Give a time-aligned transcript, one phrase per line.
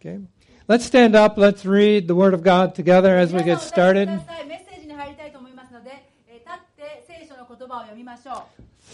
[0.00, 0.20] Okay.
[0.68, 1.36] Let's stand up.
[1.38, 4.06] Let's read the Word of God together as we 皆 get さんお立ち started.
[4.06, 5.90] くださいメッセージに入りたいと思いますので、
[6.28, 8.44] えー立って聖書の言葉を読みましょ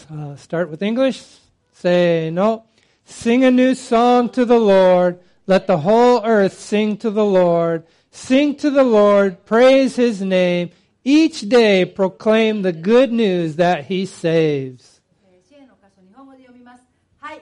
[0.09, 0.13] う。
[0.13, 1.21] Uh, start with English.
[1.73, 2.63] Say no.
[3.05, 5.19] Sing a new song to the Lord.
[5.47, 7.83] Let the whole earth sing to the Lord.
[8.11, 9.45] Sing to the Lord.
[9.45, 10.71] Praise his name.
[11.03, 15.01] Each day proclaim the good news that he saves.
[15.29, 16.81] えー支援の箇所、日本語で読みます。
[17.19, 17.41] はい。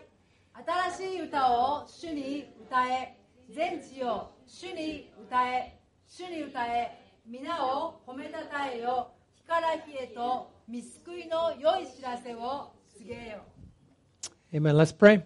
[0.98, 3.16] 新しい歌を主に歌え、
[3.54, 9.12] 全地を主に歌え、主に歌え、皆を褒めたたえよ、
[9.48, 13.44] 干からきへと見救いの良い知らせを告げよ。
[14.52, 14.76] Amen.
[14.76, 15.22] Let's pray.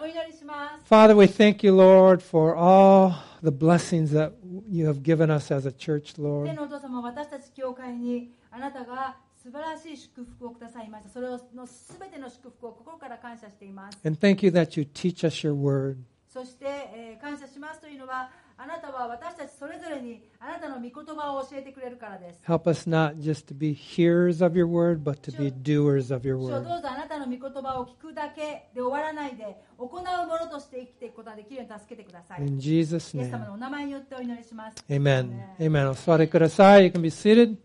[0.00, 0.86] お祈りします。
[0.88, 4.30] Father, we thank you, Lord, for all the blessings that
[4.70, 6.48] you have given us as a church, 天 Lord.
[8.50, 11.10] あなたが素晴らしい祝福をくださいました。
[11.10, 13.98] それをのすべての祝福を心から感謝しています。
[14.04, 15.98] And thank you that you teach us your word.
[16.28, 22.40] そして、えー感謝しますというのは、あなたは私たちそれぞれにあなたの御言葉を教えてくれるからです。
[22.46, 26.36] Help us not just to be hearers of your word, but to be doers of your
[26.36, 26.50] word.
[26.64, 29.90] どうぞあなたの御言葉を聞くだけで終わらないで、行う
[30.26, 32.42] ものとして生きていくことができるように助けてください。
[32.42, 33.30] イ In Jesus' エス name.
[33.30, 34.84] 様のお名前によってお祈りします。
[34.88, 35.40] Amen.
[35.58, 35.90] Amen.
[35.90, 36.84] お座りください.
[36.84, 37.56] You can be seated.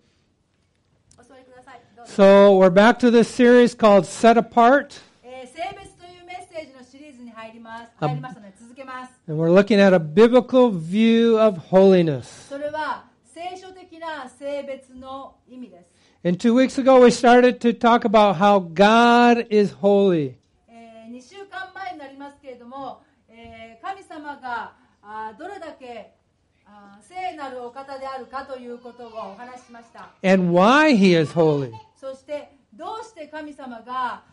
[2.05, 4.99] So we're back to this series called Set Apart.
[5.23, 5.45] Eh,
[8.01, 8.07] a,
[9.27, 12.51] and we're looking at a biblical view of holiness.
[16.25, 20.37] And two weeks ago, we started to talk about how God is holy.
[20.69, 20.73] Eh,
[30.23, 31.73] and why he is holy.
[32.03, 34.23] そしてどうして神様が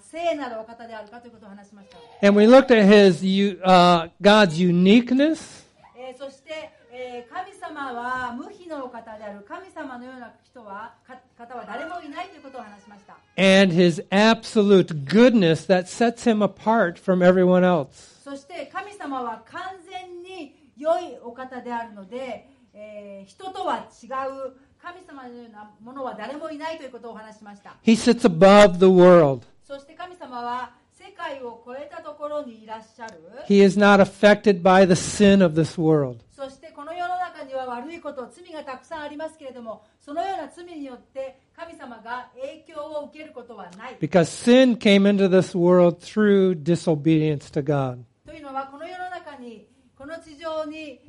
[0.00, 3.22] 聖なるお方であるかということを話しました、And we looked at his,
[3.62, 5.64] uh, God's uniqueness.
[5.96, 9.42] えーそして、えー神様は無比のお方である。
[9.48, 13.14] 神様のような人はか方は誰もいないということを話しました。
[13.36, 17.86] And his absolute goodness that sets him apart from everyone else.
[18.24, 24.06] そして神様は完全に良いお方であるので、えー人とは違
[24.50, 29.42] う神様のようなものは誰もいないということをお話ししました He sits above the world.
[29.66, 33.14] そして神様は世界を超えたところにいらっしゃる
[33.48, 36.18] He is not affected by the sin of this world.
[36.30, 47.98] そしてこの世の中には悪いこと罪がたくさんありますけれどもそのような罪によって神様が影響を受けることはない Because sin came into this world through disobedience to God.
[48.26, 49.66] というのはこの世の中に
[49.98, 51.00] この地上に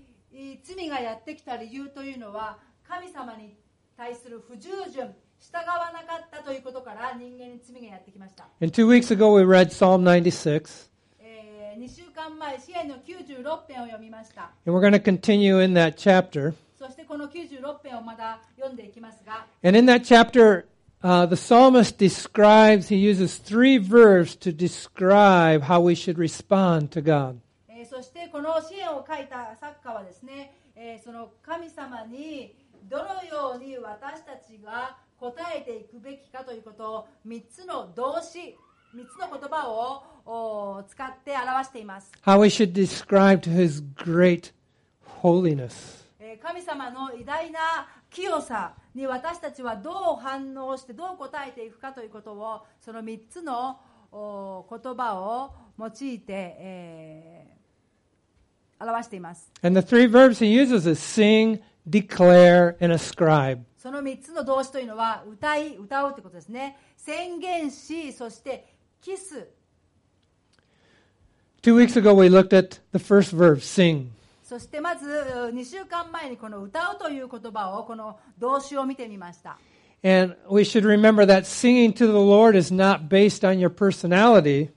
[0.63, 2.57] 罪がやってきた理由というのは
[2.87, 3.55] 神様に
[3.97, 10.89] 対する不従順従わなかったということから人間に罪がやってきました、And two weeks ago, we read Psalm 96.
[11.19, 16.53] え2週間前支援の96編を読みました And we're going to continue in that chapter.
[16.79, 20.65] そしてこの96編をまだ読んでいきますが And in that chapter,
[21.03, 27.01] uh, the psalmist describes, he uses three verbs to describe how we should respond to
[27.03, 27.37] God.
[27.69, 32.55] えーそしてこの支援を書いた作家はですね、えーその神様に
[32.89, 38.55] どのように私たちが答えていくべきかということを3つの動詞
[38.95, 44.53] 3つの言葉をお使って表しています、How we should describe his great
[45.21, 46.05] holiness.
[46.19, 47.59] えー神様の偉大な
[48.09, 53.79] 清さに私たちはどう反応してどう答えていくかということをその3つの
[54.11, 57.57] お言葉を用いて、えー
[58.79, 63.60] 表しています And the three verbs he uses is sing, declare, and ascribe.
[63.76, 68.66] その3つの動詞というのは歌い歌うということですね宣言しそして
[69.00, 69.48] キス
[71.62, 74.08] Two weeks ago, we looked at the first verb, sing.
[74.42, 79.58] そしてまず2週間前にこの歌うという言葉をこの動詞を見てみました
[80.04, 84.70] And we should remember that singing to the Lord is not based on your personality,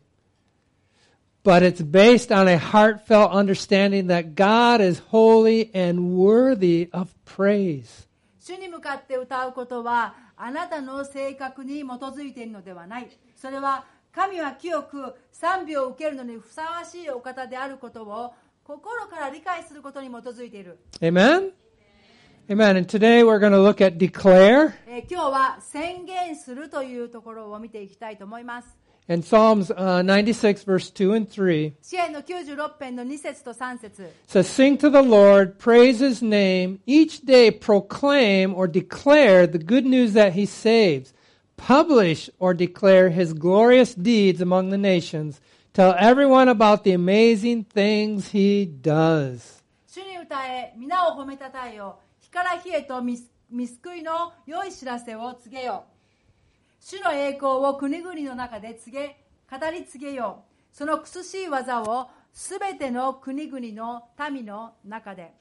[1.42, 8.06] But it's based on a heartfelt understanding that God is holy and worthy of praise.
[8.38, 18.32] 主に向かって歌うことはあなたの性格に基づいているのではないそれは神は清く賛美を受けるのにふさわしいお方であることを
[18.64, 21.52] 心から理解することに基づいている、Amen?
[22.48, 22.78] Amen.
[22.78, 24.72] And today we're going to look at declare.
[24.86, 28.79] えー今日は宣言するというところを見ていきたいと思います
[29.09, 35.99] In Psalms uh, 96, verse 2 and 3, 支援の96編の2節と3節 says, Sing to the Lord, praise
[35.99, 41.13] his name, each day proclaim or declare the good news that he saves.
[41.55, 45.39] Publish or declare his glorious deeds among the nations.
[45.73, 49.61] Tell everyone about the amazing things he does.
[49.87, 53.17] 主に歌え皆を褒めたたえよ日から日へと見
[53.51, 55.85] 見救いの良い知らせを告げよ
[56.80, 59.16] 主の栄光を国々の中で告げ
[59.50, 65.34] 語り継げよその苦しい技をすべての国々の民の中で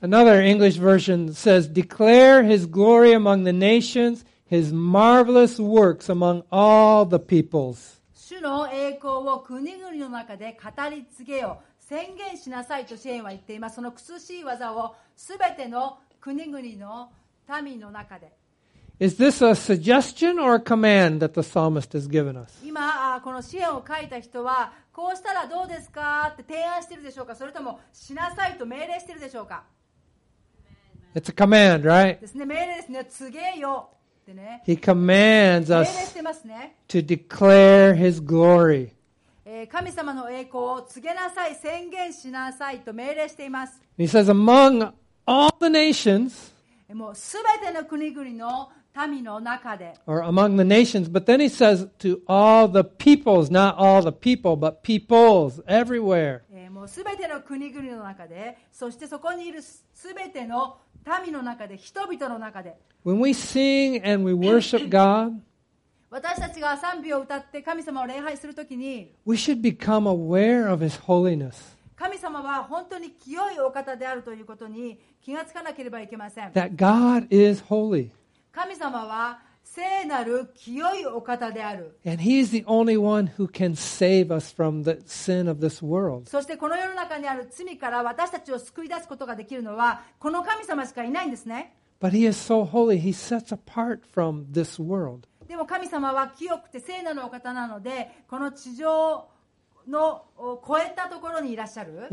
[0.00, 7.06] Another English version says, Declare his glory among the nations, his marvelous works among all
[7.06, 8.00] the peoples.
[8.14, 17.10] 主の栄光を国々の中で語り継げよ宣言しなさいと支援は言っていますその苦しい技をすべての国々の
[17.62, 18.32] 民の中で
[19.00, 22.60] Is this a suggestion or a command that the psalmist has given us?
[22.64, 29.64] 今あこの支援を書いた人はこうしたらどうですかって提案してるでしょうかそれともしなさいと命令してるでしょうか
[31.14, 32.20] It's a command, right?
[32.20, 33.88] ですね命令ですね告げよ
[34.22, 38.90] ってね He commands 命令 us してますね、to declare his glory.
[39.44, 44.92] えー神様の栄光を告げなさい宣言しなさいと命令しています He says, Among
[45.26, 46.52] all the nations,
[46.88, 54.02] えーもうすべての国々の民の中で or among the nations, but then he says to all the peoples, not all
[54.02, 56.42] the people, but peoples everywhere.
[56.52, 60.76] えーもうすべての国々の中でそしてそこにいるすべての
[61.24, 65.34] 民の中で人々の中で When we sing and we worship God,
[66.10, 71.74] 私たちが賛美を歌って神様を礼拝するときに we should become aware of his holiness.
[71.96, 78.10] 神様は本当に清いお方であるということに気がつかなければいけません That God is holy.
[78.54, 81.98] 神様は聖なる清いお方である。
[86.26, 91.74] そしてこの世の中にある罪から私たちを救い出すことができるのはこの神様しかいないんですね。
[95.48, 99.26] でも神様は清くて聖なるお方なので、この地上
[99.88, 100.24] の
[100.66, 102.06] 超えたところにいらっしゃる。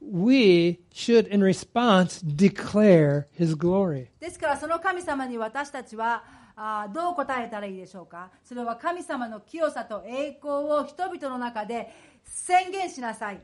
[0.00, 4.08] We should, in response, declare His glory.
[4.20, 6.22] ですからその神様に私たちは
[6.56, 11.90] あーどう答えたらいいでしょうかそれは神様の清さと栄光を人々の中で
[12.24, 13.40] 宣言しなさい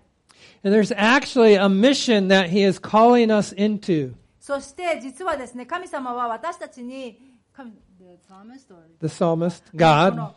[0.62, 4.14] And there's actually a mission that He is calling us into.
[4.38, 7.18] そして実はですね神様は私たちに
[7.52, 7.72] 神
[9.00, 10.34] The psalmist God,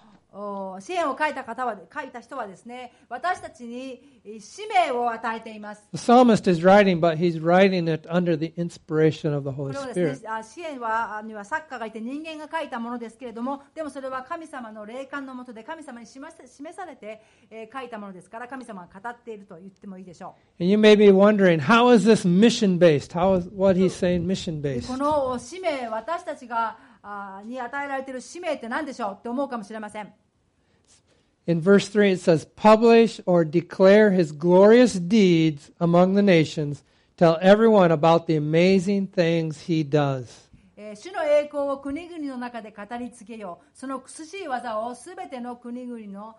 [0.80, 9.70] 支援を書いた方は書いた人はですね私たちにえー使命を与えています the psalmist is writing, but he's writing it under the inspiration of the こ
[9.70, 10.44] Holy Spirit.
[10.44, 16.32] 支援はあには作家がいて人間が書いたものですけれどもでもそれは神様の霊感のもとで神様に示
[16.76, 23.14] されて、えー書いたものですから神様が語っていると言ってもいいでしょ And you may be wondering, how is this mission based?
[23.14, 24.88] How is what he's saying mission based?
[24.88, 30.12] この使命私たちがあに与えられている使命って何でしょうって思うかもしれません
[31.48, 36.84] In verse 3, it says, Publish or declare his glorious deeds among the nations.
[37.18, 40.48] Tell everyone about the amazing things he does.
[40.78, 46.36] えー主の栄光を国々の中で語り継げようその苦しい技をすべての国々の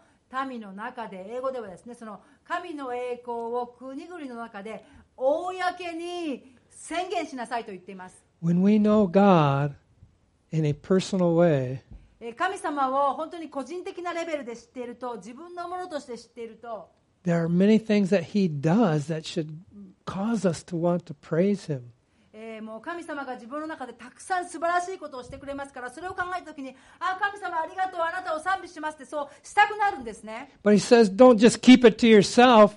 [0.48, 4.86] 民の中で英語ではですねその神の栄光を国々の中で
[5.16, 9.74] 公に宣言しなさいと言っています When we know God
[10.52, 11.80] in a personal way,
[12.20, 16.88] えー神様を本当に個人的なレベルで知っていると自分のものとして知っていると
[17.24, 19.48] there are many things that he does that should
[20.06, 21.80] cause us to want to praise him.
[22.32, 32.72] えーもう神様が自分の中でたくさん素晴らしいことをしてくれますからそれを考えた時にあ神様ありがとうあなたを賛美しますってそうしたくなるんですね But he says, don't just keep it to yourself.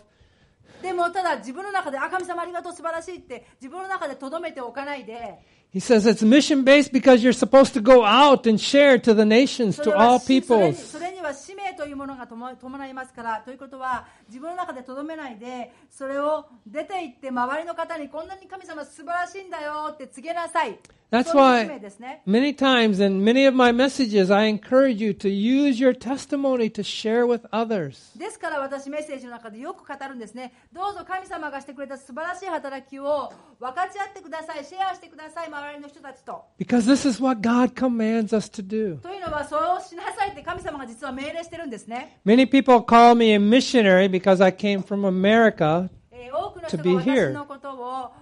[0.81, 5.39] でもただ自分の中であ神様ありがとう素晴らしいって自分の中でとどめておかないで
[5.73, 9.25] He says it's mission based because you're supposed to go out and share to the
[9.25, 10.75] nations, to は all peoples.
[10.75, 20.77] それには使命というものが伴いますからということは自分の中でとどめないでそれを出て行って周りの方にこんなに神様素晴らしいんだよって告げなさい
[21.12, 25.28] That's そういう使命 why ですね many times in many of my messages, I encourage you to
[25.30, 28.14] use your testimony to share with others.
[28.18, 38.98] ですから私メッセージの中でよく語るんですねどうぞ神様がしてくれた素晴らしい働きを分かち合ってくださいシェアしてください周りの人たちと Because this is what God commands us to do.
[39.00, 45.88] というのはそうしなさいって神様が実は命令してるんですね Many people call me a missionary because I came from America.
[46.12, 47.28] えー多くの人 To be が here.
[47.30, 48.12] 私のことを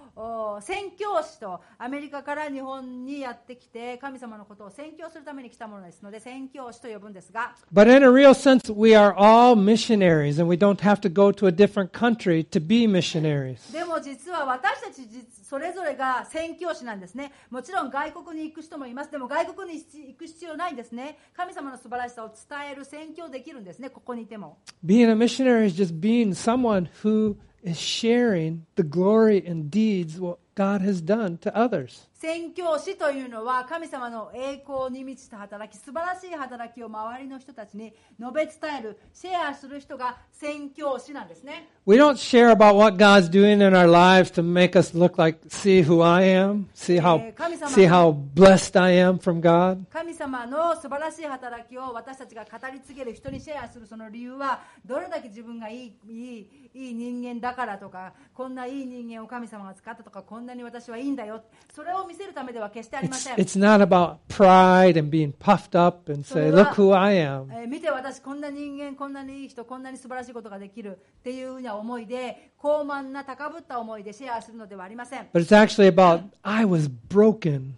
[0.60, 11.12] 宣教師とアメリカから日本にやってきて神様のことを宣教するために来たものですので宣教師と呼ぶんですが But in a real sense, we are all missionaries, and we don't have to
[11.12, 13.72] go to a different country to be missionaries.
[13.72, 17.30] でも実は私たち実それぞれが宣教師なんですね。
[17.50, 19.10] もちろん外国に行く人もいます。
[19.10, 21.18] でも外国に行く必要ないんですね。
[21.36, 23.90] 神様の素晴らしさを伝える宣教できるんですね。
[23.90, 24.56] ここにいても。
[24.82, 30.80] Being a missionary is just being someone who is sharing the glory and deeds what God
[30.82, 32.06] has done to others.
[32.22, 45.18] 宣教師というのは神様の栄光に満ちた働き素晴らしい働きを周りの人たちに述べ伝えるシェアする人が宣教師なんですね We don't share about what God's doing in our lives to make us look
[45.18, 47.32] like, see who I am, see how, Eh,
[47.66, 49.84] see how blessed I am from God.
[49.92, 61.42] 神様の素晴らしい働きを私たちが語り継げる人にシェアするその理由はどれだけ自分がいいいいいい人間だからとかこんないい人間を神様が使ったとかこんなに私はいいんだよ
[61.74, 67.46] それを見せるためでは決してありま It's, せん、it's not about pride and being puffed up and say, look who I am.
[67.50, 77.72] えー見て私こんな人間こんなにいい人こんなに素晴らしいことができるっていうような思いで高慢な高ぶった思いでシェアするのではありません But it's actually about, I was broken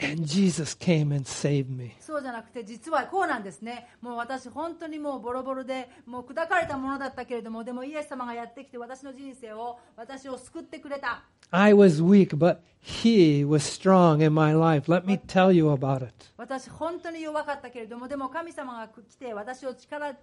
[0.00, 1.96] and Jesus came and saved me.
[2.00, 14.86] そうじゃなくて実はこうなんですねもう私本当にもうボロボロでもう砕かれたものだったけれどもでもイエス様がやってきて私の人生を私を救ってくれた I was weak, but He was strong in my life.
[14.86, 16.12] Let me tell you about it.
[16.36, 20.14] 私本当に弱かったけれどもでも神様が来て私を力づ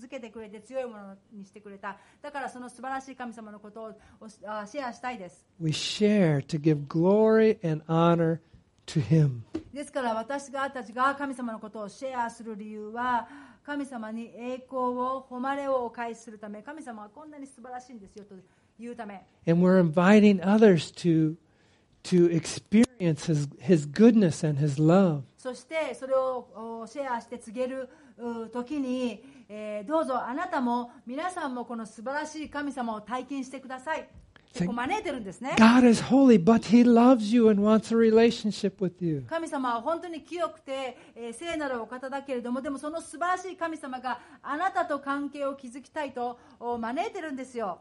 [0.00, 3.82] づけてくれて強いものにしてくれただからその素晴らしい神様のこと
[4.20, 9.42] をシェアしたいです We share to give glory and honor to Him.
[9.72, 13.28] ですから私がたちが神様のことをシェアする理由は
[13.64, 18.34] 神様に栄光を誉れをお返しするため神様はこんなに素晴らしいんですよと
[18.82, 21.36] いうため And we're inviting others to,
[22.04, 25.22] to experience his, his goodness and His love.
[25.38, 34.08] そしてそれをおシェアして告げるう時に、えーどうぞあなたも皆さんもこの素晴らしい神様を体験してください
[34.58, 39.24] こう招いてるんですね God is holy, but He loves you and wants a relationship with you.
[39.28, 47.78] 神様は本当に清くて、えー聖なるお方だけれどもでもその素晴らしい神様があなたと関係を築きたいとお招いてるんですよ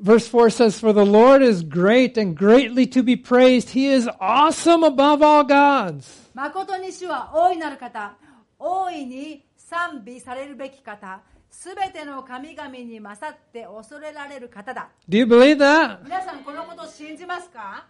[0.00, 3.70] Verse 4 says, For the Lord is great and greatly to be praised.
[3.70, 6.30] He is awesome above all gods.
[6.34, 8.16] 誠に主は大いなる方
[8.58, 11.22] 大いに賛美されるべき方
[11.56, 16.02] すべての神々に勝って恐れられる方だ Do you believe that?
[16.04, 17.86] 皆さんこのことを信じますか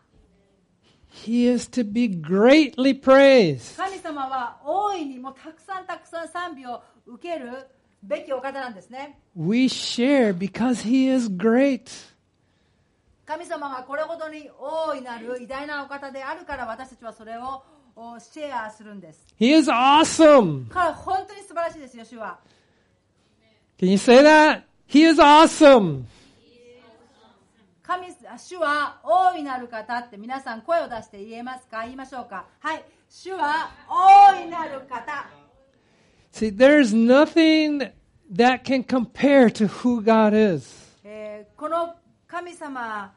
[1.24, 3.76] ？He is to be greatly praised.
[3.76, 7.66] 神様は大いにもうたくさんたくさん賛美を受ける
[8.02, 11.90] べきお方なんですね We share because He is great.
[13.26, 17.62] 神様がこれほどに大いなる偉大なお方であるから私たちはそれを
[17.96, 20.68] おシェアするんです He is awesome.
[20.68, 22.38] 彼は本当に素晴らしいですよ主は
[23.78, 24.64] Can you say that?
[24.86, 26.06] He is awesome.
[27.82, 28.06] 神
[28.38, 35.28] 主は大いなる方って皆さん声を出して言えますか言いましょうかはい主は大いなる方
[36.32, 37.90] See, there's nothing
[38.32, 40.66] that can compare to who God is.
[41.04, 41.94] えーこの
[42.26, 43.12] 神様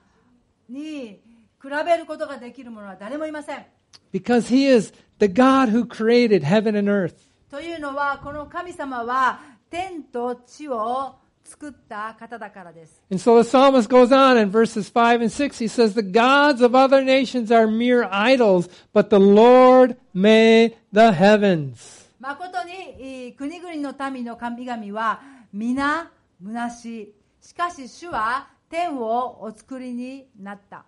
[0.70, 1.20] に
[1.62, 3.66] 比べることができるものは誰もいません
[4.14, 7.16] Because He is the God who created heaven and earth.
[7.50, 9.40] というのはこの神様は
[9.71, 15.59] 天と地を作った方だからです And so the psalmist goes on in verses 5 and 6.
[15.59, 21.13] He says, The gods of other nations are mere idols, but the Lord made the
[21.13, 22.09] heavens.
[22.21, 25.21] 誠にえー国々の民の神々は
[25.53, 26.11] 皆
[26.43, 30.85] 虚しいしかし主は天をお作りになった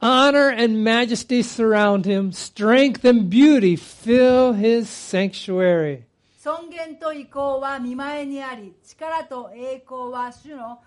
[0.00, 2.30] Honor and majesty surround him.
[2.30, 6.04] Strength and beauty fill his sanctuary.
[6.43, 10.81] 尊厳と意向は見前にあり力と栄光は主の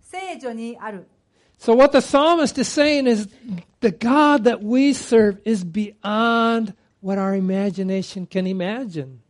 [0.00, 1.06] 聖女にある
[1.56, 3.28] So what the psalmist is saying is
[3.80, 9.20] the God that we serve is beyond what our imagination can imagine.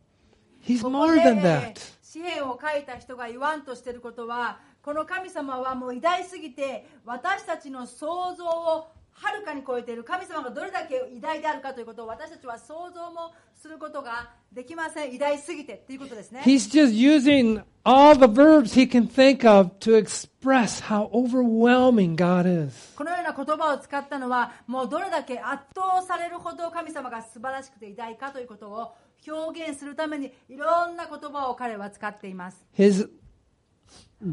[0.59, 1.79] He's more で than that.
[2.03, 22.17] 詩篇を書いた人が言わんとしていることはこの神様はもう偉大すぎて私たちの想像をはるかに超えている神様がどれだけ偉大であるかということを私たちは想像もすることができません偉大すぎてということですね He's just using all the verbs he can think of to express how overwhelming
[22.17, 22.95] God is.
[22.97, 28.93] このような言葉を使ったのはもうどれだけ圧倒されるほど神様が素晴らしくて偉大かということを
[29.27, 33.09] 表現するためにいろんな言葉を彼は使っています His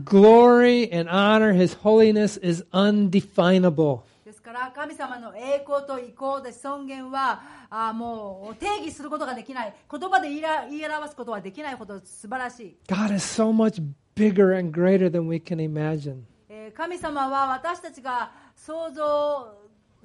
[0.04, 4.04] glory and honor, his holiness is undefinable.
[4.52, 13.82] から神様の栄光と意向で尊厳はあもう定義することができない言葉で言いら言い表すことはできないほど素晴らしい、God is so much
[14.16, 16.24] bigger and greater than we can imagine.
[16.50, 19.56] えー神様は私たちが想像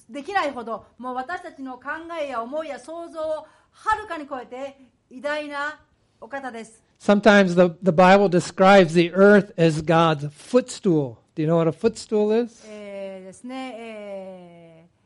[0.09, 1.83] できないほどもう私たちの考
[2.21, 4.79] えや思いや想像をはるかに超えて
[5.11, 5.81] 偉大な
[6.21, 11.19] お方です Sometimes the, the Bible describes the earth as God's footstool.
[11.35, 12.65] Do you know what a footstool is?
[13.27, 14.97] えーですね、えー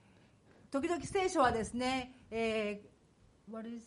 [0.70, 3.82] 時々聖書はですね、えー What is?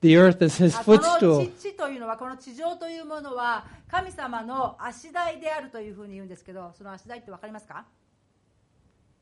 [0.00, 1.46] The earth is his あこの footstool.
[1.56, 7.84] 地地というのはこの地上というものは神様の足台であるというふうに言うんですけどその足台って分かりますか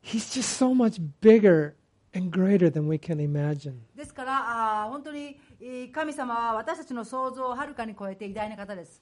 [0.03, 1.73] ？He's just so much bigger
[2.15, 3.75] and greater than we can imagine.
[3.95, 9.01] ですから本当にえー神様は私たちの想像をはるかに超えて偉大な方です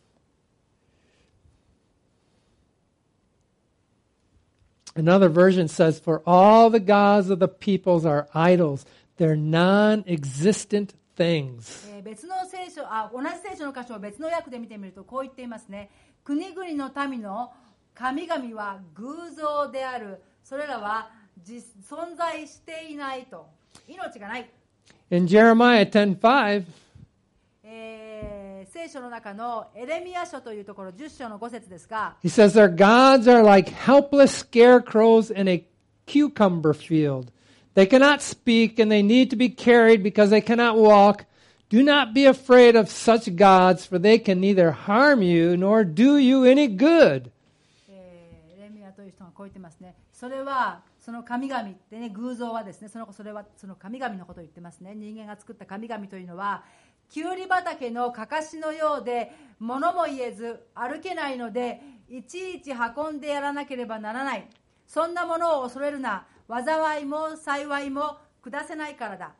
[5.00, 8.86] Another version says, For all the gods of the peoples are idols,
[9.18, 11.88] they're non existent things.
[11.96, 15.90] えー別の聖書あ同じ聖書の箇所を別の訳で見てみるとこう言っていますね
[16.24, 17.52] 国々の民の
[17.94, 21.12] 神々は偶像であるそれらは
[21.44, 23.48] 実存在していないと
[23.88, 24.50] 命がない
[25.12, 26.64] In Jeremiah 10:5,
[27.64, 28.09] えー
[28.66, 35.66] 聖書の中のエレミア書というところ10章の5節ですが he says, Their gods are like helpless scarecrows in a
[36.06, 37.32] cucumber field.
[37.76, 41.26] They cannot speak and they need to be carried because they cannot walk.
[41.70, 46.18] Do not be afraid of such gods, for they can neither harm you nor do
[46.18, 47.32] you any good.
[47.88, 56.64] えーエレミアという人がこう言ってますねそれはその神々ってね偶像はですねそのそれはその神々のことを言ってますね人間が作った神々というのは
[57.10, 64.48] きゅうり畑のかかしのようで物も言えず歩けないのでいちいち運んでやらなければならない
[64.88, 69.32] そんなものを恐れるな災いも幸いも下せないからだ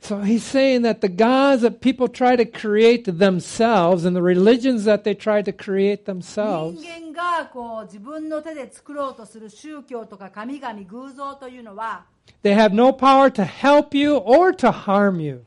[0.00, 4.84] So he's saying that the gods that people try to create themselves and the religions
[4.84, 12.04] that they try to create 人 themselves, 間がこう自分の手で作ろうとする宗教とか神々偶像というのは
[12.42, 15.44] they have no power to help you or to harm you.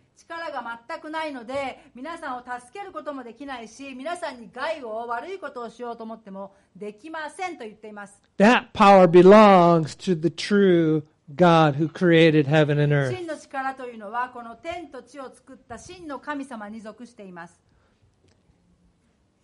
[0.58, 8.22] 力が全くないので皆さんを助けることもできないし皆さんに害を悪いことをしようと思ってもできませんと言っています。
[8.38, 11.04] That power belongs to the true
[11.36, 13.12] God who created heaven and earth.
[13.12, 17.60] 真の力というのはこの天と地を作った真の神様に属しています。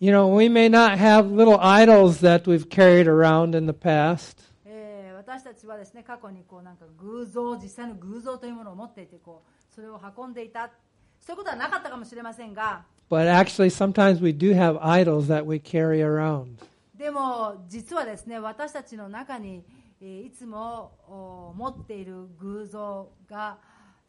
[0.00, 4.42] You know, we may not have little idols that we've carried around in the past,
[4.66, 10.70] えー私たちはですね過去にこうなんか偶像実際の偶像というものを持っていてこうそれを運んでいた
[11.26, 16.56] そういうことはなかったかもしれませんが but actually sometimes we do have idols that we carry around.
[16.96, 19.64] でも実はですね私たちの中に
[20.00, 23.56] えーいつもお持っている偶像が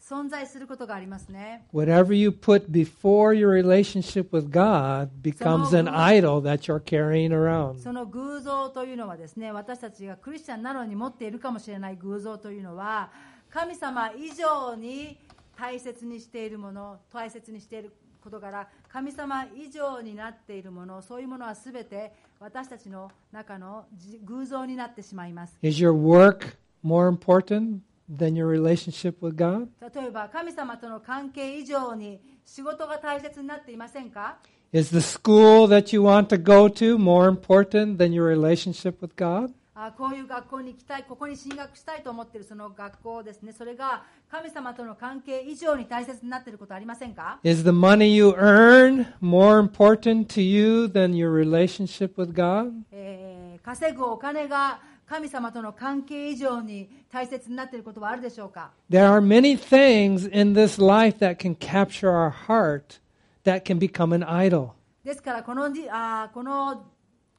[0.02, 7.30] 存在することがありますね Whatever you put before your relationship with God becomes an idol that you're carrying
[7.32, 7.80] around.
[7.82, 13.10] その偶像というのはですね私たちがクリスチャンなのに持っているかもしれない偶像というのは
[13.50, 15.18] 神様以上に
[15.58, 17.92] 大切にしているもの大切にしている
[18.24, 27.80] ことから神様以上になっているものそういうものは全て私たちの中のじ偶像になってしまいます Is your work more important
[28.12, 29.68] than your relationship with God?
[29.94, 34.38] 例えば神様との関係以上に仕事が大切になっていませんか
[34.74, 39.16] Is the school that you want to go to more important than your relationship with
[39.16, 39.54] God?
[39.78, 52.72] あこういう学校に行きたいここに進学したいと思っているその学校ですねそれが神様との関係以上に大切になっていることありませんか Is the money you earn more important to you than your relationship with God?
[52.92, 63.00] えー稼ぐお金が神様との関係以上に大切になっていることはあるでしょうか There are many things in this life that can capture our heart
[63.44, 64.70] that can become an idol.
[65.04, 66.84] ですからこのじあーこの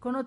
[0.01, 0.25] この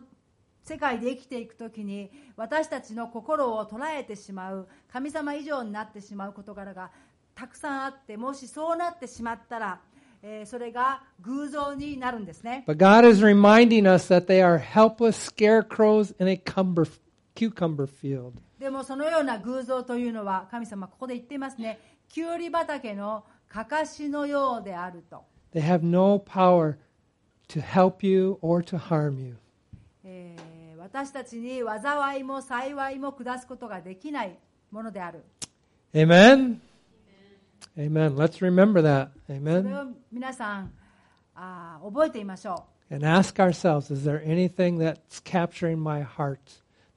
[0.69, 6.91] 世界で生きていくときに私たちの心を捉えてしまう神様以上になってしまう事柄が
[7.33, 9.79] たくさんあってもしそうなってしまったら、
[10.21, 16.87] えーそれが偶像になるんですね But God is reminding us that they are helpless scarecrows in a cumber,
[17.35, 18.33] cucumber field.
[18.59, 26.75] でもそのような偶像というのは神様ここで言っていますねきゅうり畑のかかしのようであると、They have no power
[27.47, 29.35] to help you or to harm you.
[30.03, 30.48] えー
[30.91, 34.37] 私たちに災いも幸いも下すことができない
[34.71, 35.23] ものである
[35.93, 36.59] Amen?
[37.77, 38.15] Amen.
[38.15, 39.09] Let's remember that.
[39.27, 39.91] それ Amen.
[39.91, 40.71] を皆さん
[41.35, 46.39] あー覚えていましょ and ask ourselves is there anything that's capturing my heart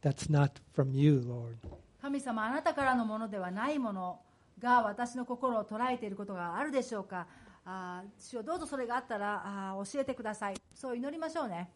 [0.02, 1.57] that's not from you, Lord?
[2.00, 4.20] 神様あなたからのものではないもの
[4.59, 7.26] が私の心を捉えていることがあるでしょうか？
[7.64, 11.70] あー主よどうぞそれがあったらあー教えてくださいそう祈りましょうね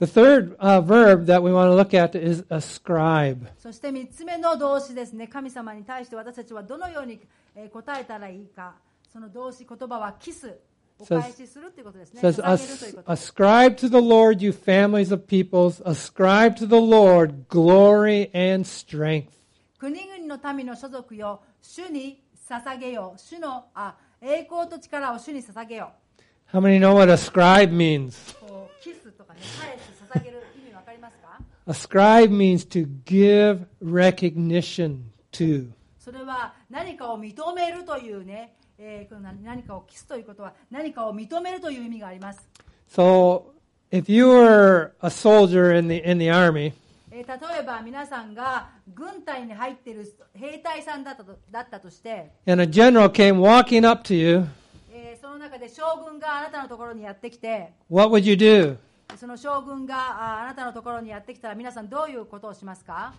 [0.00, 3.46] The third uh, verb that we want to look at is ascribe.
[3.58, 7.18] そして3つ目の動詞ですね神様に対して私たちはどのように
[7.54, 8.74] えー答えたらいいか
[9.10, 10.54] その動詞言葉はキス
[10.98, 16.66] お返しするということですね It says, 捧げるという "As- こと ascribe to the Lord, you families of peoples, ascribe to
[16.66, 19.28] the Lord glory and strength.
[19.78, 25.92] 国々の民の所属よ主に捧げよ主のあ栄光と力を主に捧げよ
[26.52, 28.36] How many know what ascribe means?
[31.67, 35.71] Ascribe means to give recognition to.
[35.99, 42.47] それは何かを認めるというね、えーこの何何かをキスということは何かを認めるという意味があります、
[42.89, 43.43] So,
[43.91, 46.73] if you were a soldier in the in the army
[47.11, 54.47] えー例えば皆さんが軍隊に入っている兵隊さんだったとだったとして、and a general came walking up to you,
[54.91, 58.77] えーその中で将軍があなたのところにやってきて what would you do?
[59.17, 63.13] その将軍がああなたのところにやってきたら皆さんどういうことをしますか？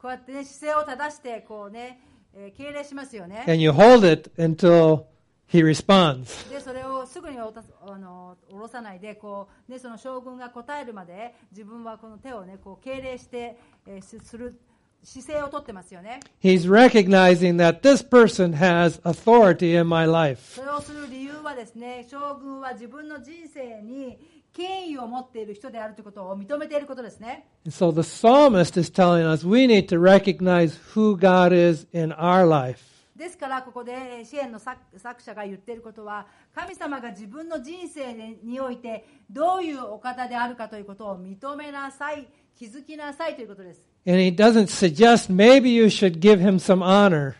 [0.00, 2.00] こうやってね姿勢を正してこうね、
[2.34, 5.04] えー敬礼しますよね And you hold it until
[5.50, 6.50] he responds.
[6.50, 14.58] でそれをすぐにおたあの下ろさないでこう、ね、その将軍が答えるまで自分はこの手を、ね、こう敬礼して、えーすする
[15.06, 20.40] 姿勢をとってますよね He's recognizing that this person has authority in my life.
[20.54, 24.18] それをする理由はですね将軍は自分の人生に
[24.54, 32.12] 権威を持っている人であるということを認めていることですね And so the psalmist is telling us we need to recognize who God is in
[32.12, 32.78] our life.
[33.16, 38.12] ですからここでえー支援の作作者が言っていることは神様が自分の人生
[38.42, 42.26] においてどういうお方であるかということを認めなさい
[42.58, 47.34] 気づきなさいということです And he doesn't suggest maybe you should give him some honor.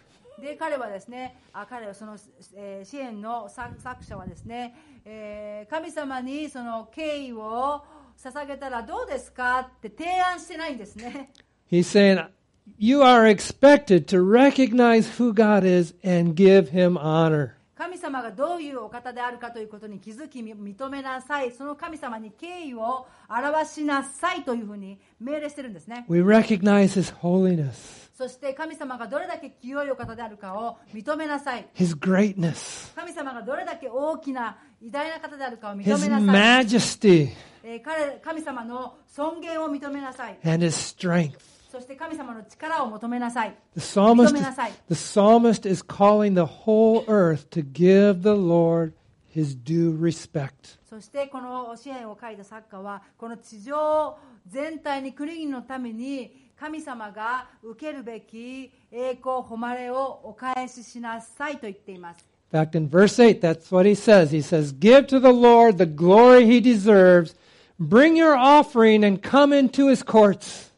[0.45, 2.17] で彼はですねあ彼はその、
[2.55, 7.83] えー支援の作作者はですね、えー神様にその敬意を
[8.23, 11.31] 捧げたらどうですかって提案してないんですね
[11.71, 12.29] He's saying
[12.79, 17.54] you are expected to recognize who God is and give him honor.
[17.77, 21.51] 神様がどういうお方であるかということに気づき認めなさい。
[21.51, 26.07] その神様に敬意を表しなさいというふうに命令してるんですね。
[26.09, 31.67] We recognize his holiness, そして神様がどれだけ清いお方であるかを認めなさい。
[31.75, 36.65] His greatness, 神様がどれだけ大きな偉大な方であるかを認 his めなさい。
[36.65, 37.29] Majesty,
[37.65, 40.39] えー彼神様の尊厳を認めなさい。
[40.45, 41.54] And his strength.
[41.75, 44.33] そして神様の力を求めなさい The psalmist,
[44.89, 48.93] the psalmist is calling the whole earth to give the Lord
[49.35, 50.79] his due respect.
[50.89, 64.31] そしてこの支援を書いた作家はこの地上全体に国々のために神様が受けるべき栄光誉れをお返ししなさいと言っています In fact, in verse 8, that's what he says.
[64.31, 67.35] He says, Give to the Lord the glory he deserves.
[67.81, 70.71] Bring your offering and come into his courts.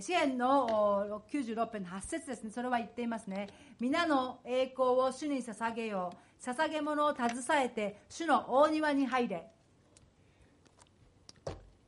[0.00, 3.48] えー支援のお96編の8節ですね、それは言っていますね。
[3.78, 6.42] 皆の栄光を主に捧げよう。
[6.42, 9.46] 捧げ物を携えて、主の大庭に入れ。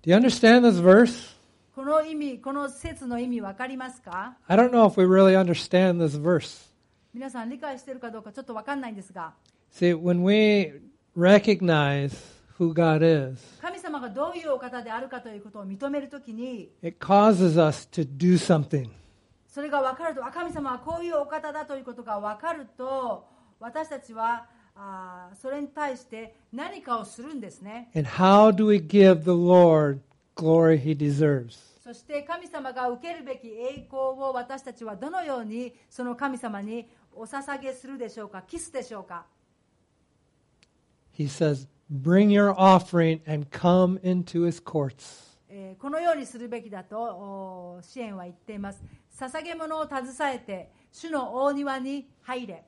[0.03, 1.35] Do you understand this verse?
[1.75, 6.71] この意味、この説の意味分かりますか？I don't know if we really understand this verse.
[7.15, 9.33] 皆さん理解しているかどうかちょっと分かんないんですが、
[9.73, 10.83] See, when we
[11.17, 12.13] recognize
[12.59, 18.91] who God is, 神様がどういうお方であるかということを認めるときに、it causes us to do something.
[19.47, 23.27] それが分かると、あ神様はこういうお方だということが分かると、
[23.61, 27.91] 私たちはあーそれに対して何かをするんですね。
[27.95, 30.01] And how do we give the Lord
[30.35, 31.73] glory he deserves?
[31.85, 39.27] そして神様が受けるべき栄光を私たちはどのようにその神様にお捧げするでしょうか、キスでしょうか。
[41.13, 45.33] He says, Bring your offering and come into his courts.
[45.79, 48.83] このようにするべきだと支援は言っています。
[49.19, 52.65] 捧げ物を携えて、主の大庭に入れ。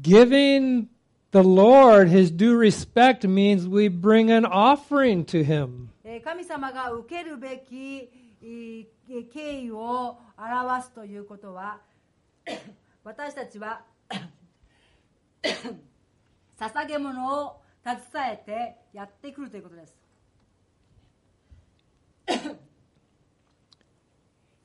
[0.00, 0.86] Giving
[1.32, 5.88] the Lord his due respect means we bring an offering to him.
[6.24, 8.08] 神様が受けるべき
[8.40, 11.80] 敬意を表すということは、
[13.04, 13.82] 私たちは
[16.58, 19.96] 捧げ物を携えてやってくるということです。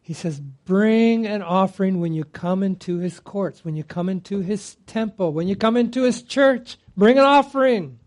[0.02, 4.42] He says, Bring an offering when you come into his courts, when you come into
[4.42, 6.78] his temple, when you come into his church.
[6.98, 8.00] Bring an offering.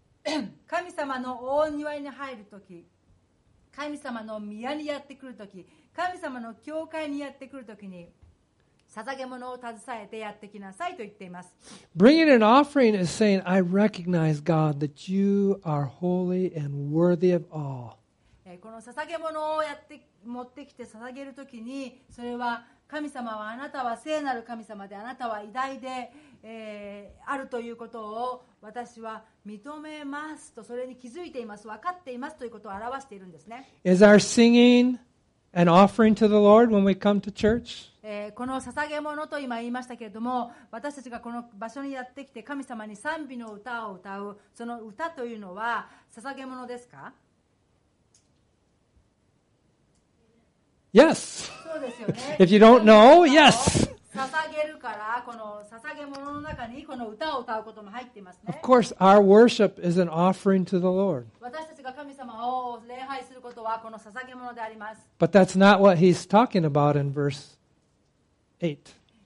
[0.66, 2.84] 神様の大庭に入るとき
[3.74, 8.08] 神様の宮にやってくるとき神様の教会にやってくるときに
[8.94, 11.54] 捧げ物を携えてやってきなさいと言っています。
[11.96, 17.96] Bringing an offering is saying, I recognize, God, that you are holy and worthy of all.
[18.44, 31.66] えーこの捧げ物をやって持ってきて捧げるときにそれは神様はあなたは聖なる神様であなたは偉大で、えーあるということを私は認めますとそれに気づいています。
[31.66, 34.98] 分かっていますということを表しているんですね、Is our singing
[35.56, 37.90] an offering to the Lord when we come to church?
[38.02, 47.12] えーこの捧げ物と今言いましたけれども私たちがこの場所にやってきて神様に賛美の歌を歌うその歌というのは捧げ物ですか
[50.94, 51.50] ？Yes.
[51.72, 53.95] そうですよね If you don't know, yes.
[54.16, 61.26] 捧げるからこの捧げ物の中にこの歌を歌うことも入っています Of ね course, our worship is an offering to the Lord.
[61.40, 67.56] 私たちが神様を礼拝することはこの捧げ物であります、But that's not what he's talking about in verse
[68.60, 68.78] 8.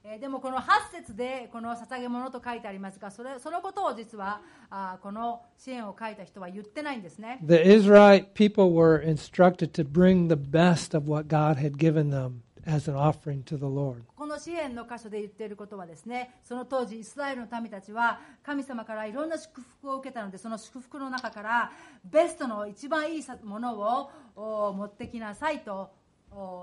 [0.02, 12.10] えーでもこの8節でこの捧げ物と書いてありますがそれそのことを実はあーこの支援を書いた人は言ってないんですね The Israelite people were instructed to bring the best of what God had given
[12.10, 21.72] them この支援の箇所で言っていることはですねその当時イスラエルの民たちは神様からいろんな祝福を受けたのでその祝福の中から
[22.04, 25.90] ベストの一番いいものを持ってきなさいと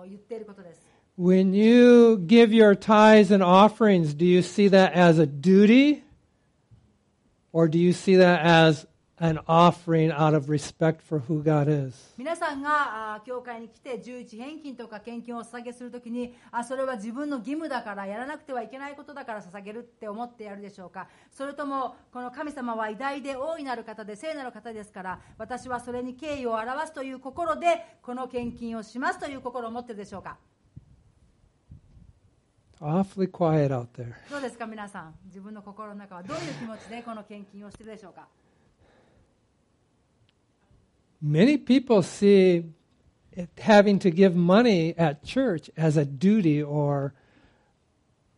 [0.07, 0.86] 言っていることです。
[1.19, 6.03] When you give your ties and offerings, do you see that as a duty?
[7.51, 8.86] Or do you see that as
[9.19, 12.13] an offering out of respect for who God is?
[12.17, 30.38] 皆さんが教会に来て11返金とか献金を捧げするときにあそれは自分の義務だからやらなくてはいけないことだから捧げるって思ってやるでしょうかそれともこの神様は偉大で大いなる方で聖なる方ですから私はそれに敬意を表すという心でこの献金をしますという心を持っているでしょうか
[32.80, 34.13] Awfully quiet out there.
[34.30, 38.27] どうですか皆さん自分の心の中はどういう気持ちでこの献金をしているでしょうか
[41.21, 42.63] Many people see
[43.60, 47.13] having to give money at church as a duty, or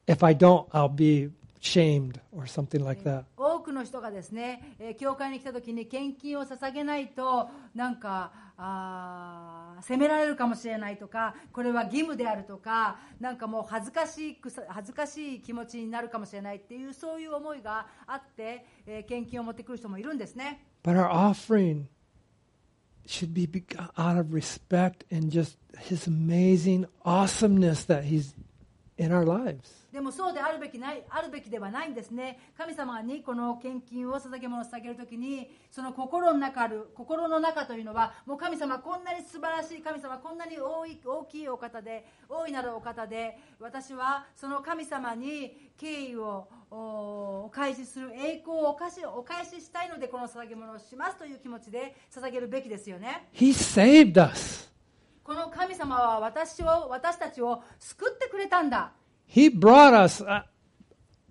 [0.08, 1.30] if I don't, I'll be
[1.62, 3.26] shamed, or something like that.
[3.38, 21.84] 多くの人がですね、えー教会に来た時に献金を捧げないとなんかあー責められるかもしれないとかこれは義務であるとかなんかもう恥ずかしくさ恥ずかしい気持ちになるかもしれないっていうそういう思いがあって、えー献金を持ってくる人もいるんですね But our offering
[23.10, 23.50] should be
[23.98, 28.34] out of respect and just His amazing awesomeness that He's
[29.00, 29.80] in our lives.
[29.92, 54.70] でもそうであるべきないあるべきではないんですね神様にこの献金を捧げ物を捧げるときにその心の中ある心の中というのはもう神様こんなに素晴らしい神様こんなに大い大きいお方で大いなるお方で私はその神様に敬意をおお返しする栄光をお返しお返ししたいのでこの捧げ物をしますという気持ちで捧げるべきですよね He saved us.
[55.30, 58.94] この神様は私を私たちを救ってくれたんだ
[59.32, 60.24] He brought us.
[60.24, 60.42] Uh,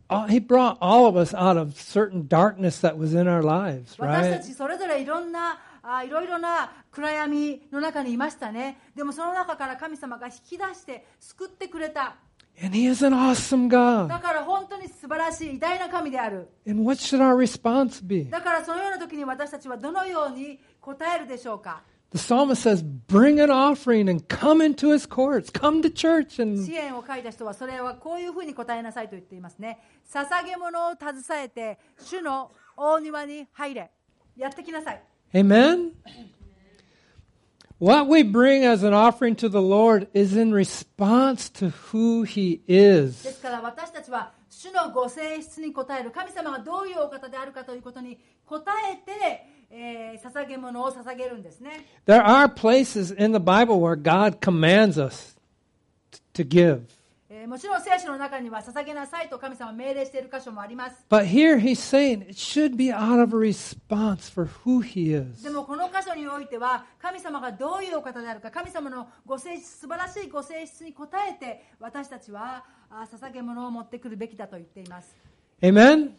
[0.08, 3.96] uh, he brought all of us out of certain darkness that was in our lives,
[3.98, 4.40] 私た right?
[4.40, 12.14] ちそれぞれいろんなあいろいろな暗闇の中にいましたねでもその中から神様が引き出して救ってくれた
[12.62, 14.06] And He is an awesome God.
[14.06, 18.30] だから本当に素晴らしい偉大な神である And what should our response be?
[18.30, 25.50] だからそのような時に私たちはどのように答えるでしょうか The psalmist says, Bring an offering and come into His courts.
[25.50, 26.38] Come to church.
[26.38, 29.78] And 支援を書いた人はそれはこういうふうに答えなさいと言っていますね
[30.10, 33.90] 捧げ物を携えて主の大庭に入れ
[34.36, 35.02] やってきなさい
[35.34, 35.92] Amen?
[37.78, 42.62] What we bring as an offering to the Lord is in response to who He
[42.66, 43.32] で is.
[43.34, 48.18] すから私たちは主のご性質に応える神様がどういうお方であるかということに
[48.48, 55.36] 応えて、えー捧げ物を捧げるんですね There are places in the Bible where God commands us
[56.34, 56.82] to give.
[57.30, 65.12] えーもちろん聖書の中には捧げなさいと神様は命令している箇所もあります But here He's saying it should be out of a response for who He
[65.14, 65.42] is.
[65.44, 75.14] でもこの箇所においては神様がどういうお方であるか神様のご性質素晴らしいご性質に応えて私たちはあ捧げ物を持ってくるべきだと言っています
[75.60, 76.12] Amen?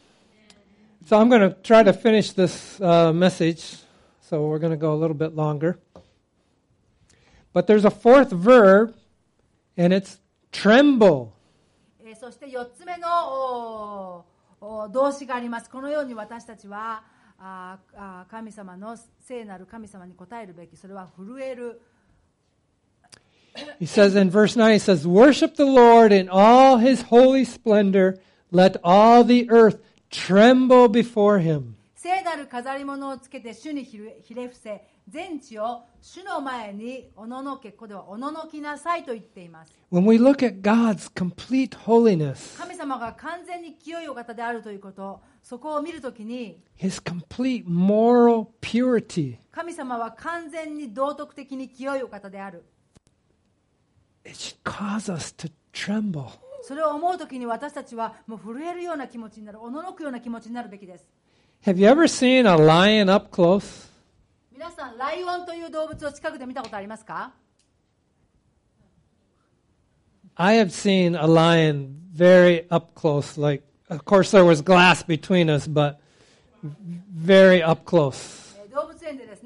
[1.06, 3.78] So I'm going to try to finish this uh, message.
[4.22, 5.80] So we're going to go a little bit longer.
[7.52, 8.96] But there's a fourth verb,
[9.76, 10.20] and it's
[10.52, 11.34] tremble.
[12.06, 14.26] Eh, そして4つ目の
[14.92, 15.70] 動詞があります。
[15.70, 17.04] このように私たちは
[17.40, 21.82] ああ神様の聖なる神様に応えるべき、それは震える。
[23.80, 28.20] He says in verse 9, he says, Worship the Lord in all his holy splendor.
[28.52, 31.76] Let all the earth tremble before him.
[31.96, 52.64] 聖なる飾り物をつけて主にひれ伏せ全地を主の前におののけここではおののきなさいと言っています When we look at God's complete holiness, 神様が完全に清いお方であるということそこを見るときに his complete moral purity, 神様は完全に道徳的に清いお方である
[54.24, 56.32] it should cause us to tremble.
[56.64, 61.08] それを思うときに私たちはもう震えるような気持ちになるおののくような気持ちになるべきです
[61.66, 63.90] Have you ever seen a lion up close?
[64.52, 67.32] 皆さんライオンという動物を近くで見たことありますか
[70.36, 73.38] I have seen a lion very up close.
[73.38, 76.00] Like, of course, there was glass between us, but
[76.64, 78.49] very up close.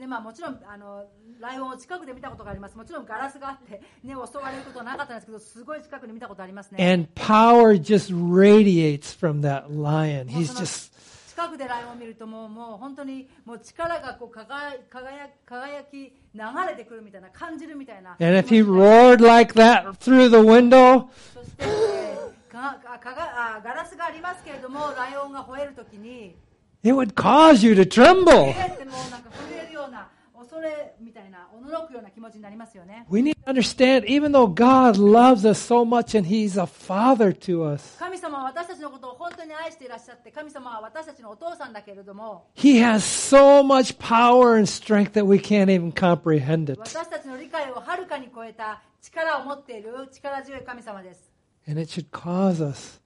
[0.03, 1.05] でまあ、もちろんあの
[1.39, 2.75] ライオンを近くで見たことがあります。
[2.75, 6.91] もちろんガラスがあって、ね、襲われることはなかったんですけどすごい近くで見たことありますね。
[6.91, 10.27] And power just radiates from that lion.
[10.27, 10.91] He's just
[11.29, 16.11] 近くでライオンを見るともうもう本当にもう力がこう輝輝輝き流
[16.67, 18.17] れてくるみたいな感じるみたいな。
[18.19, 26.35] And if he roared like that through the window, そして、えーかかかがあガラスがありますけれどもライオンが吠えるときに
[26.83, 28.53] It would cause you to tremble.
[33.09, 37.31] We need to understand, even though God loves us so much and He's a father
[37.31, 37.97] to us,
[42.53, 46.77] He has so much power and strength that we can't even comprehend it.
[51.65, 52.99] And it should cause us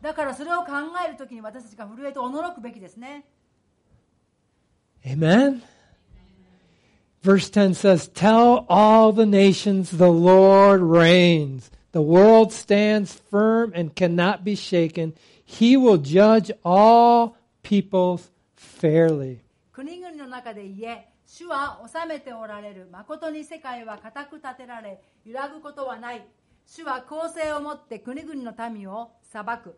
[0.00, 0.72] だからそれを考
[1.06, 3.24] えるときに私たちが震えて驚くべきですね
[5.06, 5.62] Amen.
[7.22, 11.70] Verse 10 says, Tell all the nations the Lord reigns.
[11.92, 15.14] The world stands firm and cannot be shaken.
[15.44, 19.40] He will judge all peoples fairly.
[19.72, 26.26] 国々の中で言え主は治めておられる誠に世界は固く立てられ揺らぐことはない
[26.66, 29.76] 主は公正をもって国々の民を裁く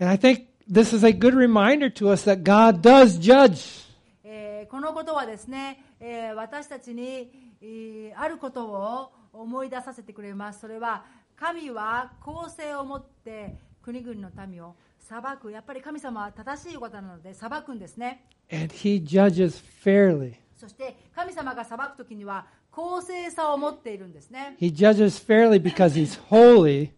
[0.00, 3.84] And I think this is a good reminder to us that God does judge.
[4.24, 11.04] えーこのことはですね、えー私たちに、えーあることを思い出させてくれますそれは
[11.36, 20.34] 神は公正をもって国々の民を裁くやっぱり神様は正しいお方なので裁くんですね And He judges fairly.
[20.56, 24.56] そして神様が裁く時には公正さを持っているんですね。
[24.60, 26.90] He judges fairly because He's holy.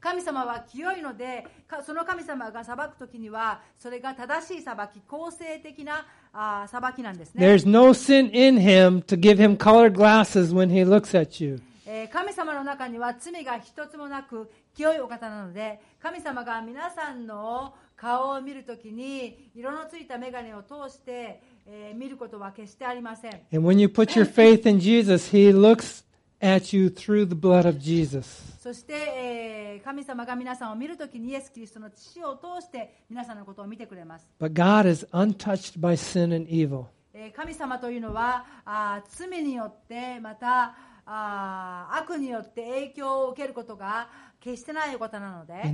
[0.00, 7.46] 神様は清いのでかその神様が裁く時にはそれが正しい裁き公正的なあー裁きなんですね。
[7.46, 11.60] There's no sin in him to give him colored glasses when he looks at you.
[11.86, 26.04] えー神様の中には罪が一つもなく清いお方なので神様が皆さんの顔を見るときに色のついた眼鏡を通して、えー見ることは決してありません And when you put your faith in Jesus, he looks
[26.40, 28.52] at you through the blood of Jesus.
[28.60, 36.84] そして、えー神様が皆さんを見るときにイエス・キリストの血を通して皆さんのことを見てくれます But God is untouched by sin and evil.
[37.14, 44.08] えー神様というのはあー罪によってまたあー悪によって影響を受けることが
[44.42, 45.70] 決してないことなので。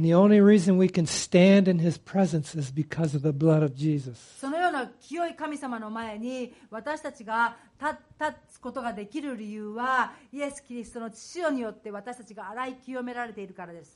[4.38, 13.94] そのような清い神様の前に私たちが立,立つことができる理由は、イエス・キリストの父によって私たちが洗い清められているからです。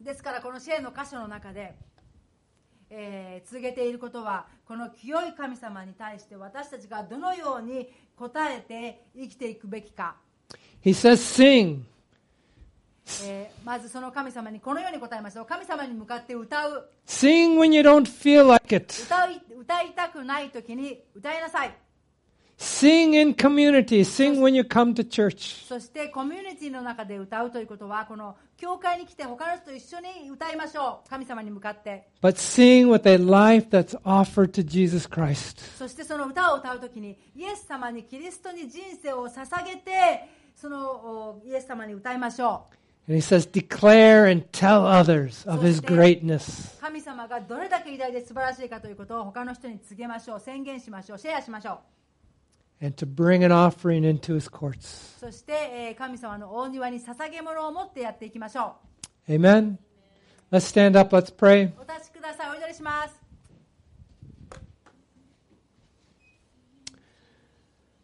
[0.00, 1.74] ですからこの詩の箇所の中で
[2.94, 10.14] えー続けていることはこの清い神様に対して私たちがどのように応えて生きていくべきか、
[10.84, 11.80] He says, Sing.
[13.24, 18.94] えーまずその神様にこのように答えましょう神様に向かって歌う Sing when you don't feel like it.
[19.04, 21.74] 歌い歌いたくない時に歌いなさい
[22.62, 24.04] Sing in community.
[24.04, 25.66] Sing when you come to church.
[25.66, 35.60] そしてコミュニティの中で歌うということはこの教会に来て他の人と一緒に歌いましょう神様に向かって But sing with a life that's offered to Jesus Christ.
[35.76, 42.66] そしてその歌を歌う時にイエス様にキリストに人生を捧げてそのおイエス様に歌いましょ
[43.08, 46.78] And he says, declare and tell others of his greatness.
[46.78, 51.80] う神様がどれだけ偉大で素晴らしいかということを他の人に告げましょう宣言しましょうシェアしましょ
[52.81, 55.17] and to bring an offering into his courts.
[55.19, 58.75] そして、えー神様の大庭に捧げ物を持ってやっていきましょ
[59.27, 59.77] Amen.
[60.51, 61.15] Let's stand up.
[61.15, 61.69] Let's pray.
[61.69, 63.15] うお立ちくださいお祈りします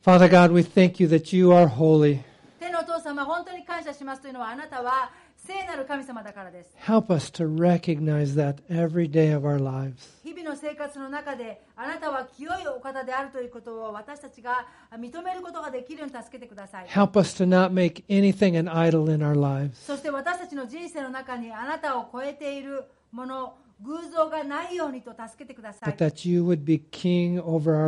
[0.04, 2.20] Father God, we thank you that you are holy.
[2.60, 5.12] 天のお父様本当に感謝しますというのはあなたは
[5.49, 9.95] 聖なる神様だからです Help us to recognize that every day of our lives.
[10.23, 14.67] 日々の生活の中であなたは清いお方であるということを私たちが
[14.99, 19.75] 認めることができるように助けてください Help us to not make anything an idol in our lives.
[19.87, 25.95] そして私たちの人生の中にあなたを超えているもの偶像がないようにと助けてください。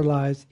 [0.04, 0.46] Lives,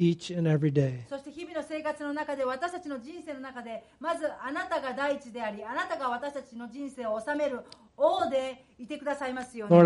[1.09, 7.61] そして日々の生活の中で、私たちの人生の中で、まずあなたが第一であり、あなたが私たちの人生を治める
[7.97, 9.77] 王でいてくださいますように。
[9.77, 9.85] Lord,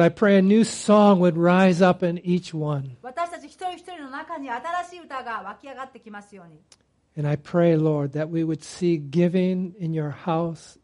[3.03, 6.61] 私たち一人一人の中に新しい歌が湧き上がってきますように。
[7.15, 10.79] And I pray, Lord, that we would see giving in your house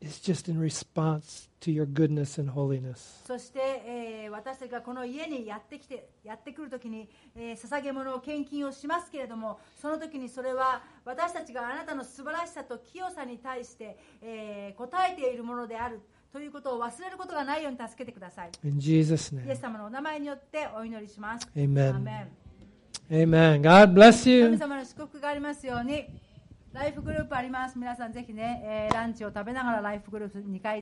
[0.00, 3.22] is just in response to your goodness and holiness.
[3.26, 16.00] そして、えー私たちがこの家にやってきてやってくるときに、えー捧げ物を献金をしますけれどもその時にそれは私たちがあなたの素晴らしさと清さに対して、えー応えているものである
[16.32, 19.56] ということを忘れることがないように助けてください In Jesus' イエ name.
[19.56, 21.88] ス様のお名前によってお祈りします Amen.
[21.90, 22.28] アーメン
[23.10, 23.60] Amen.
[23.62, 24.56] God bless 神 you.
[24.56, 26.06] 様の祝福がありますように
[26.72, 27.76] ライフグループあります。
[27.76, 30.78] 皆さんぜひね、えーランチを食べながらライフグループ2回